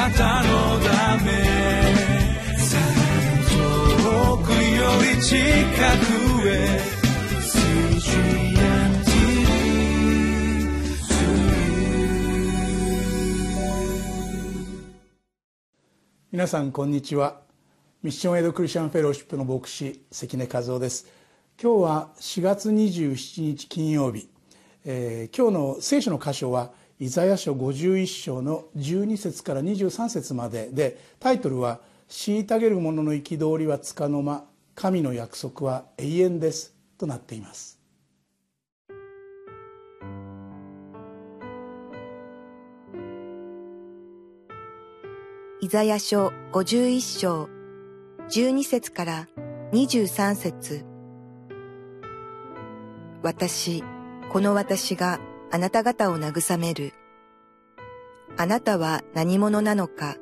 [0.00, 1.30] なたのため
[3.50, 6.80] 遠くより近くへ
[16.32, 17.42] 皆さんこんにちは。
[18.02, 21.08] ミッションエイドクリスチャンフェローシップの牧師関根和夫です。
[21.62, 24.30] 今日は4月27日金曜日、
[24.86, 26.70] えー、今日の聖書の箇所は
[27.00, 30.68] イザヤ書51章の12節から23節まで。
[30.70, 31.80] でタイトルは
[32.10, 37.80] 「虐げる者の憤りはつかの間神の約束は永遠です」となっています。
[45.62, 47.48] イザヤ書51章
[48.28, 49.28] 12節から
[49.72, 50.84] 23節。
[53.22, 53.84] 私、
[54.32, 55.20] この私が
[55.52, 56.92] あなた方を慰める。
[58.36, 60.16] あなたは何者なのか。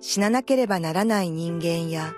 [0.00, 2.12] 死ななければならない人間や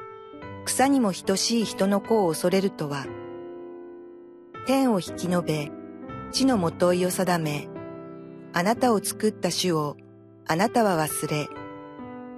[0.65, 3.07] 草にも等しい人の子を恐れるとは。
[4.67, 5.71] 天を引き延べ、
[6.31, 7.69] 地のもといを定め、
[8.53, 9.97] あなたを作った主を
[10.47, 11.49] あなたは忘れ、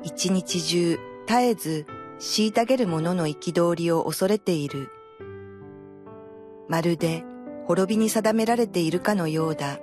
[0.03, 1.87] 一日中絶えず
[2.21, 4.91] 虐げる者の憤りを恐れている。
[6.69, 7.25] まるで
[7.67, 9.81] 滅びに定められているかのようだ。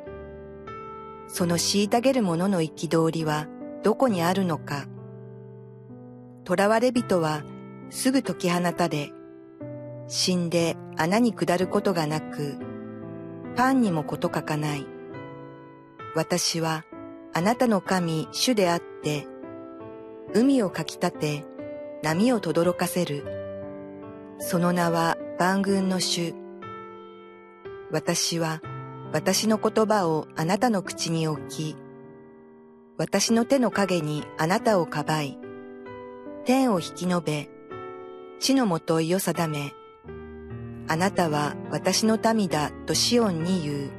[1.27, 3.47] その虐げる者の憤りは
[3.83, 4.85] どこにあるのか。
[6.47, 7.43] 囚われ人は
[7.89, 9.11] すぐ解き放たれ、
[10.07, 12.57] 死んで穴に下ることがなく、
[13.55, 14.85] パンにもこと書かない。
[16.15, 16.85] 私は
[17.33, 19.27] あなたの神主であって、
[20.33, 21.45] 海をかき立て、
[22.03, 23.25] 波を轟かせる。
[24.39, 26.33] その名は万軍の主。
[27.91, 28.61] 私は
[29.13, 31.75] 私の言葉をあなたの口に置き、
[32.97, 35.39] 私の手の影にあなたをかばい、
[36.45, 37.49] 天を引き延べ、
[38.39, 39.73] 地のもといを定め、
[40.89, 43.89] あなたは私の民だとシオンに言う。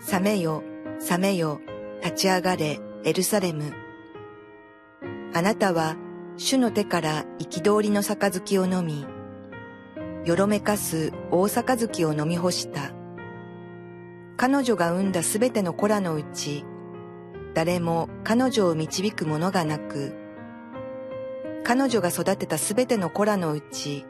[0.00, 0.62] 覚めよ、
[0.98, 1.60] 覚めよ、
[2.02, 3.72] 立ち上がれ、エルサレム。
[5.34, 5.96] あなたは
[6.38, 9.04] 主の手から憤りの杯を飲み、
[10.24, 12.95] よろめかす大杯を飲み干した。
[14.36, 16.64] 彼女が産んだすべての子らのうち、
[17.54, 20.14] 誰も彼女を導く者がなく、
[21.64, 24.04] 彼女が育てたすべての子らのうち、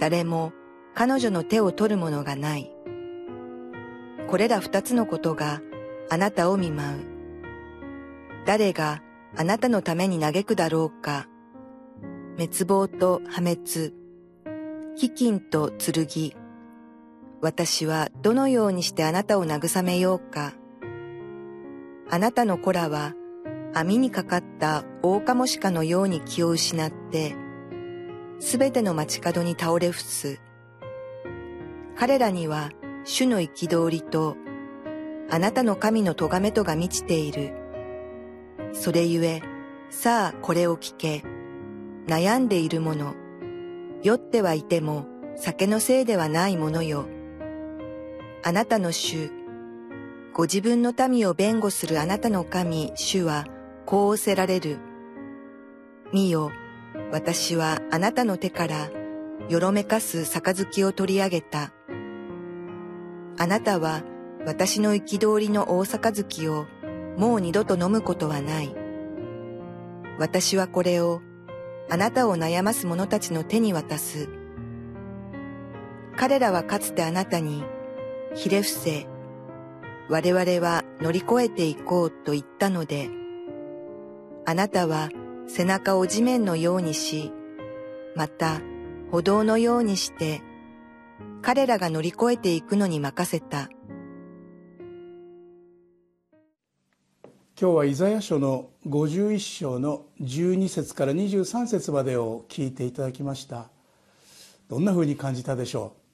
[0.00, 0.52] 誰も
[0.94, 2.72] 彼女の手を取る者がない。
[4.26, 5.60] これら二つのことが
[6.08, 7.04] あなたを見舞う。
[8.46, 9.02] 誰が
[9.36, 11.28] あなたのために嘆くだろうか。
[12.38, 13.60] 滅亡と破滅、
[14.96, 16.45] 飢饉と剣。
[17.40, 20.54] 私はどのようにしてあなたを慰めようか。
[22.08, 23.14] あなたの子らは
[23.74, 27.36] 網にかかった大カモシカのように気を失って、
[28.38, 30.40] すべての街角に倒れ伏す。
[31.96, 32.70] 彼らには
[33.04, 34.36] 主の憤りと、
[35.30, 37.52] あなたの神の咎めとが満ちている。
[38.72, 39.42] それゆえ、
[39.90, 41.22] さあこれを聞け。
[42.06, 43.14] 悩んでいる者、
[44.02, 47.06] 酔ってはいても酒のせいではないものよ。
[48.46, 49.32] あなたの主、
[50.32, 53.44] ご自分の民を弁護するあなたの神、主は、
[53.86, 54.78] こうおせられる。
[56.12, 56.52] 見よ、
[57.10, 58.88] 私はあなたの手から、
[59.48, 61.72] よろめかす杯を取り上げた。
[63.36, 64.04] あなたは、
[64.46, 66.66] 私の憤りの大杯を、
[67.16, 68.72] もう二度と飲むことはない。
[70.20, 71.20] 私はこれを
[71.90, 74.28] あなたを悩ます者たちの手に渡す。
[76.14, 77.64] 彼らはかつてあなたに、
[78.34, 79.06] ひれ伏せ、
[80.08, 83.08] 我々は乗り越えていこうと言ったので、
[84.44, 85.10] あなたは
[85.46, 87.32] 背中を地面のようにし、
[88.14, 88.60] また
[89.10, 90.42] 歩道のようにして、
[91.42, 93.68] 彼らが乗り越えていくのに任せた。
[97.58, 103.70] 今日はイザヤ書の51章の12節から23節までを聞いていただきました
[104.68, 106.05] どんなふうに感じたでしょう、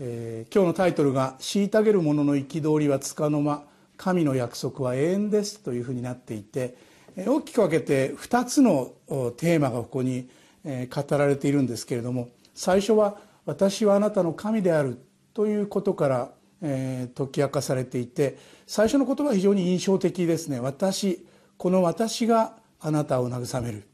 [0.00, 3.64] えー、今日のタイトルが「虐げる者の憤りはつかの間
[3.96, 6.76] 神の約束は永遠です」というふうになっていて
[7.16, 8.92] え大きく分けて2つの
[9.36, 10.28] テーマがここに
[10.64, 14.98] え語られているんですけれども最初は「私はあなたの神である」
[15.34, 16.30] ということから
[16.60, 18.36] えー、解き明かされていて
[18.66, 20.60] 最初の言葉は非常に印象的ですね。
[20.60, 21.24] 私
[21.56, 23.84] この私があなたを慰める。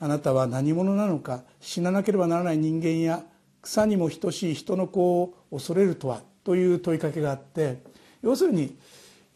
[0.00, 3.24] あなたは何者なのか死ななければならない人間や
[3.62, 7.78] 草にも等しい人の子を恐れるとはという問いかけがあって
[8.22, 8.76] 要するに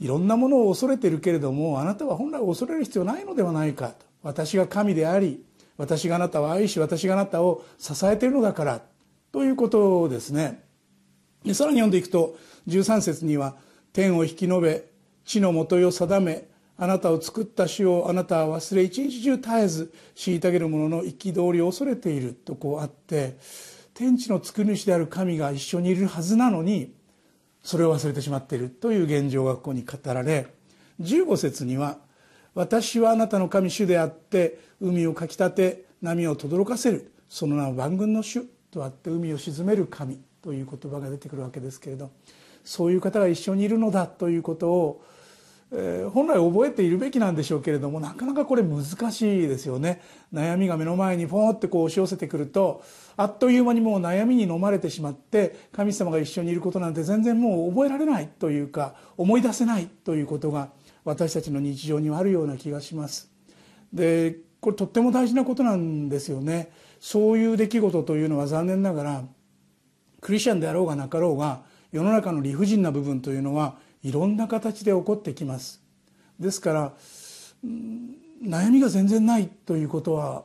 [0.00, 4.06] いろんなものを恐れているけれどもあなたは本来恐れる必要ないのではないかと。
[4.22, 5.44] 私が神であり
[5.76, 8.82] 私があなたを愛し私があなたを支えているのだから
[9.32, 10.62] ということですね。
[11.44, 12.36] でさらに読んでいくと
[12.68, 13.56] 13節には
[13.92, 14.84] 「天を引き延べ
[15.24, 23.36] 地のもとを定めあなたを作った主をあなたは忘れ一日中絶えず虐げる者の憤りを恐れている」とこうあって
[23.94, 26.94] 天地の作り主である神が一緒にいるはずなのに
[27.62, 28.70] それを忘れてしまっている。
[28.70, 30.46] という現状がここに語られ
[31.00, 31.98] 15節には
[32.54, 37.12] 「私はあなたの神主であって海をかきたて波を轟かせる。
[37.28, 40.20] その名は万軍の主」とあって海を鎮める神。
[40.42, 42.10] という言葉が出てくるわけですけれど
[42.64, 44.06] そういう方が一緒にいるのだ。
[44.06, 45.04] ということを
[45.74, 50.02] えー、本来覚えているべきなんでしょうけれどもなかなかこれ難しいですよね。
[50.32, 52.84] 悩みが目の前にポンってこう押し寄せてくると
[53.16, 60.68] あっという間にもう悩みに飲まれてしまって神様が一緒にいることなんて全然もう覚えられないというか思い出せないということが
[61.04, 63.30] 私たちの日常にはあるような気がします。
[63.94, 66.70] でこれとっても大事なことなんですよね。
[67.00, 69.24] そういう出来事というのは残念ながら
[70.20, 75.80] クリスチャンであろうがなかろうが世の中の理不尽な部分というのはいろんな形で起こってきます。
[76.38, 76.92] ですから
[77.64, 80.44] 悩みが全然ないということは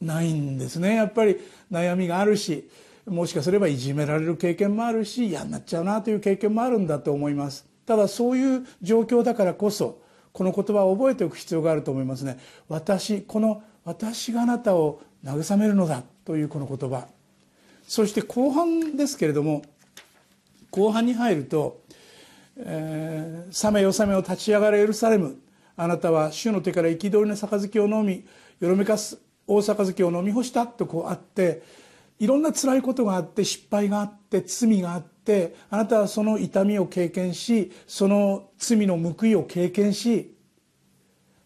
[0.00, 0.96] ないんですね。
[0.96, 1.38] やっぱり
[1.70, 2.68] 悩みがあるし
[3.06, 7.66] もしかすればいじめられる経験もあるし嫌になっちゃうなという経験もあるんだと思います。
[7.86, 10.00] ただそういう状況だからこそ
[10.32, 12.38] この言葉を覚えておく必要があると思いますね。
[12.68, 17.08] 私この私があなたを慰めるのだというこの言葉。
[17.86, 19.62] そして後半ですけれども
[20.70, 21.81] 後半に入ると
[22.56, 25.40] えー、サメよサメを立ち上がれエルサレム
[25.76, 28.24] あなたは主の手から憤りの杯を飲み
[28.60, 31.62] よろめかす大杯を飲み干したとこうあって
[32.18, 40.36] いろんな辛いことがあって失敗があって罪があってあなたはその痛みを経験しその罪の報いを経験し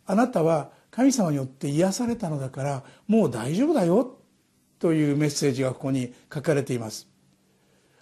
[0.06, 4.19] あなたは神様によって癒されたのだからもう大丈夫だよ
[4.79, 7.08] というメッセージがここに書かれています。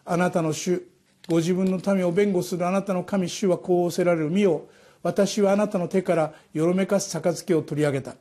[0.04, 0.82] あなたの主
[1.26, 4.30] ご自分の民を弁護するあなたの神主はこう仰せられる。
[4.30, 4.68] 身を
[5.02, 8.14] 私はあなたの手からよろめかす杯を取り上げた。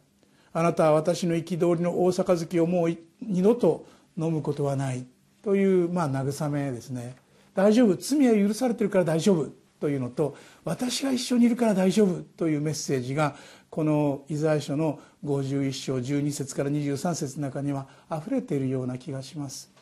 [0.54, 3.86] あなたは私の憤りの大杯をもう二度と
[4.18, 5.06] 飲むことはない。
[5.44, 7.16] というまあ慰めですね。
[7.54, 7.98] 大丈夫。
[7.98, 9.50] 罪は許されてるから大丈夫。
[9.82, 12.24] というのと私が一緒にいるから大丈夫。
[12.38, 13.36] というメッセージが
[13.70, 19.73] このイザヤ書の51章12節から23節の中には溢れているような気がします。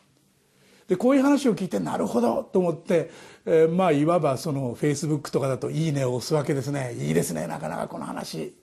[0.91, 3.11] でこういう話を聞いてなるほどと思って、
[3.45, 8.53] えー、まあいわばそのフェイスブックとかだと「いいね」を押すわけですねいいですねなかなかこの話。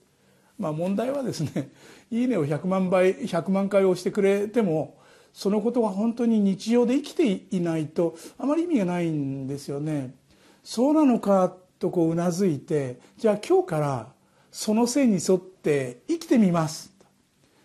[0.59, 1.71] まあ問題はですね
[2.13, 4.99] 「いいね」を100万倍100万回押してくれても
[5.33, 10.15] そのことが本当に日常で生きていないとあまり意味がないんですよね。
[10.63, 14.13] そうなのかとこうなずいてじゃあ今日から
[14.53, 16.93] その線に沿って生きてみます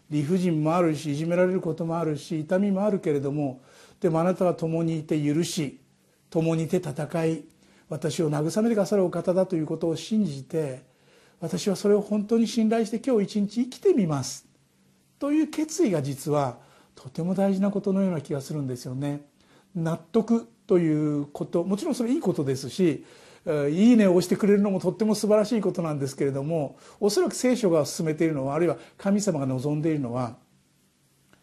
[0.09, 3.61] 理不尽もあるしいじめられることもあるし痛みもあるけれども
[4.03, 5.79] でもあなたは共にいて許し
[6.29, 7.45] 共にいて戦い
[7.87, 10.83] 私を慰めてくださるお方だということを信じて
[11.39, 14.45] 私はそれを本当に信頼して今日一日生きてみます
[15.19, 16.57] という決意が実は
[16.95, 19.21] とても大事なことのような気がするんですよね。
[19.73, 23.05] 納得ということもちろんそれいいことですし
[23.71, 30.35] いいねを押してくれるのもとっても素晴らしいことなんですけれどもおそらく聖書が進めているのはあるいは神様が望んでいるのは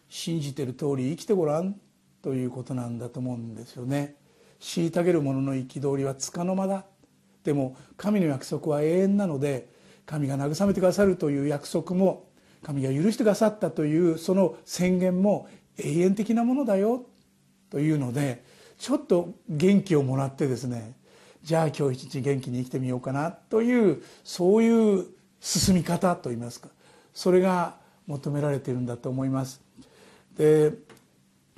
[0.09, 1.75] 信じてる通り生きてごらん
[2.21, 4.15] ということなんだと思うんですよね。
[4.59, 6.85] 虐げる者の憤りはつかの間だ。
[7.43, 9.69] でも神の約束は永遠なので
[10.05, 12.27] 神が慰めてくださるという約束も
[12.61, 15.47] 神が許してくださったというその宣言も
[15.77, 17.05] 永遠的なものだよ。
[17.71, 18.43] というので
[18.77, 20.95] ちょっと元気をもらってですね
[21.43, 23.31] じゃあ今日一日元気に生きてみようかな。
[23.31, 25.05] というそういう
[25.39, 26.69] 進み方といいますか
[27.13, 29.61] それが求められているんだと思います。
[30.37, 30.73] で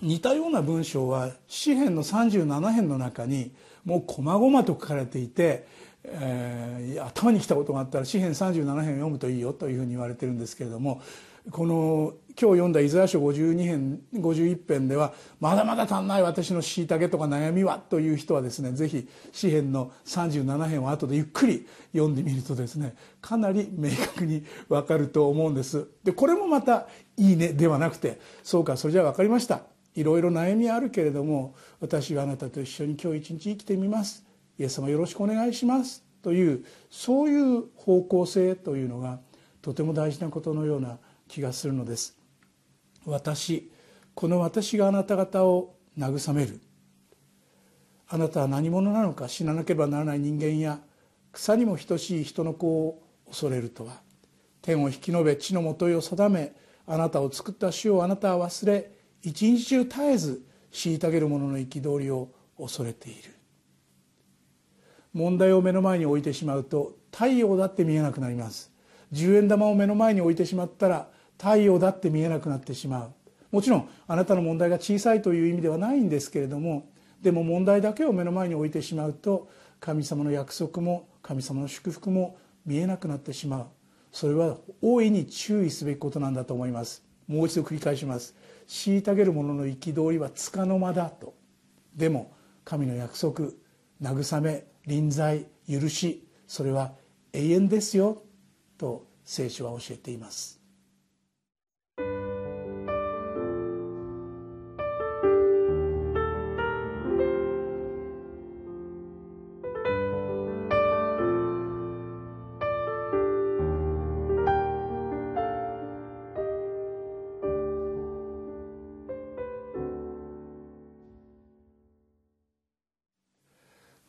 [0.03, 3.53] 似たような文章は詩篇の37編の中に
[3.85, 5.65] もう細々と書かれていて、
[6.03, 11.01] えー、頭にきたことがあったら詩篇37編を読むといいよというふうに言われてるんですけれども
[11.51, 25.87] この今日読んだイザヤ書52編51編では「まだまだ足んない私の虐げとか悩みは」という人はですね是非詩篇の37編を後でゆっくり読んでみるとですねかなり明確にわかると思うんです。
[26.03, 29.63] でこれもまた「いいね」ではなくて「そうかそれじゃあ分かりました」
[29.95, 34.25] いろいろ悩みあるけれども私はあなたと一緒に今日一日生きてみます。
[34.57, 36.03] イエス様よろしくお願いします。
[36.21, 39.19] というそういう方向性というのが
[39.61, 40.97] とても大事なことのような
[41.27, 42.17] 気がするのです。
[43.05, 43.71] 私
[44.15, 46.59] この私があなた方を慰める。
[48.07, 50.79] あなたは何者なのか死ななければならない人間や
[51.31, 54.01] 草にも等しい人の子を恐れるとは。
[54.61, 56.55] 天を引き延べ地のもといを定め
[56.87, 58.92] あなたを作った主をあなたは忘れ
[59.23, 63.33] 一日中絶えず虐げる者の憤りを恐れている。
[65.13, 68.71] 問題を目の前に置いてしまうと太陽だって見えなくなります。
[69.13, 73.11] 10円玉を目の前に置いてしまったら太陽だって見えなくなってしまう。
[73.51, 76.89] もちろんあなたの問題が小さいという意味ではないんですけれども
[77.21, 79.47] でも問題だけを目の前に置いてしまうと
[79.79, 83.67] 神様の約束も神様の祝福も見えなくなってしまう。
[84.11, 87.12] それは大いに注意すべきことなんだと思います。
[87.27, 88.35] もう一度繰り返します。
[88.67, 91.33] 虐げる者の憤りはつかの間だと。
[91.95, 92.31] でも
[92.63, 93.49] 神の約束
[94.01, 96.93] 慰め臨在許しそれは
[97.33, 98.23] 永遠ですよ。
[98.77, 100.62] と聖書は教えています。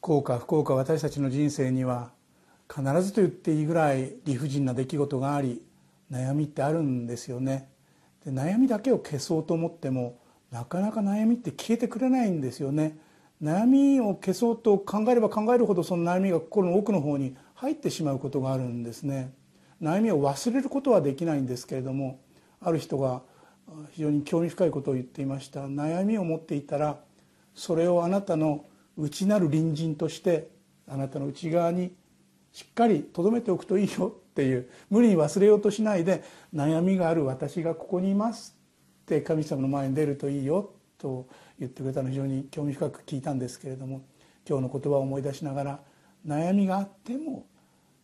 [0.05, 2.11] 幸か不幸か私たちの人生には
[2.69, 5.63] 必ずと言っていいぐらい理不尽な出来事があり
[6.13, 7.71] 悩みってあるんですよね。
[8.23, 10.19] で悩みだけを消そうと思っても
[10.51, 12.99] なかなか悩みって消えてくれないんですよね。
[13.43, 19.33] 悩みを消そうと考えれば考えるほどその悩みが心の奥の方に入ってしまうことがあるんですね。
[19.81, 22.21] 悩みを忘れることはできないんですけれども
[22.61, 23.23] ある人が
[23.93, 25.61] 非常に興味深いことを言っていました。
[25.61, 26.99] 悩みを持っていたら
[27.55, 30.49] それをあなたの内なる隣人として
[30.89, 31.95] あなたの内側に
[32.53, 36.23] しっかり留めておくといいよっていう無理に忘れようとしないで
[36.55, 38.57] 悩みがある私がここにいます
[39.03, 41.27] って神様の前に出るといいよと
[41.59, 44.05] 言ってくれたの非常に興味深く聞いたんですけれども
[44.49, 45.81] 今日の言葉を思い出しながら
[46.27, 47.47] 悩みがあっても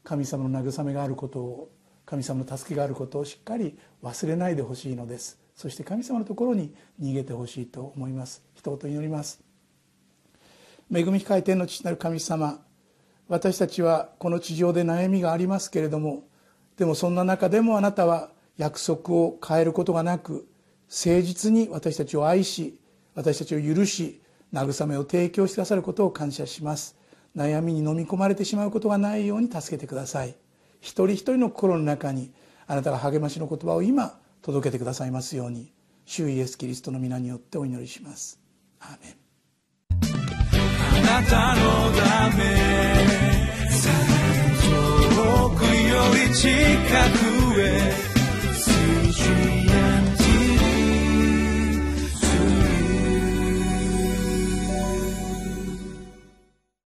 [0.02, 1.70] 神様の慰めがあることを
[2.04, 5.38] 神様の助けがあることをしっかり忘れないでほしいのです。
[5.54, 8.42] そして神様のところに逃げてほしいと思います。
[8.54, 9.49] 一言祈ります。
[10.92, 12.60] 恵み深い天の父なる神様
[13.28, 16.24] 私たちはこの地上で悩みがありますけれども
[16.76, 20.48] でもそんな中でもあなたは約束を変えることがなく
[20.88, 22.78] 誠実に私たちを愛し
[23.14, 24.20] 私たちを許し
[24.52, 26.96] 慰めを提供してくださることを感謝します。
[27.36, 30.34] 悩みに飲み込まれてしまうことがないように助けてください。
[30.80, 32.32] 一人一人の心の中に
[32.66, 35.72] あなたが励ましの言葉を今届けてくださいますように
[36.06, 38.40] 主イエスキリストの皆によってお祈りします。
[38.80, 39.19] アーメン。
[41.10, 42.44] なたのため。
[44.60, 46.48] 遠くより近
[47.18, 48.10] くへ。